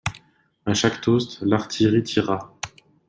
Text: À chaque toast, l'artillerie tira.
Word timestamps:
À 0.65 0.73
chaque 0.73 0.99
toast, 0.99 1.43
l'artillerie 1.43 2.01
tira. 2.01 2.57